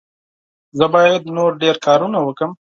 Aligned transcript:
زه 0.77 0.85
باید 0.93 1.23
نور 1.35 1.51
ډېر 1.61 1.75
کارونه 1.85 2.17
وکړم. 2.21 2.51